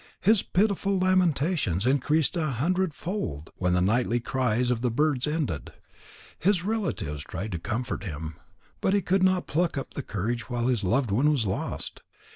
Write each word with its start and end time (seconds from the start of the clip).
His 0.21 0.41
pitiful 0.41 0.97
lamentations 0.97 1.85
increased 1.85 2.35
a 2.35 2.47
hundredfold, 2.47 3.51
when 3.57 3.73
the 3.73 3.81
nightly 3.81 4.19
cries 4.19 4.71
of 4.71 4.81
the 4.81 4.89
birds 4.89 5.27
ended. 5.27 5.73
His 6.39 6.65
relatives 6.65 7.21
tried 7.21 7.51
to 7.51 7.59
comfort 7.59 8.03
him, 8.03 8.35
but 8.81 8.95
he 8.95 9.01
could 9.03 9.21
not 9.21 9.45
pluck 9.45 9.77
up 9.77 9.93
courage 10.07 10.49
while 10.49 10.69
his 10.69 10.83
loved 10.83 11.11
one 11.11 11.29
was 11.29 11.45
lost. 11.45 12.01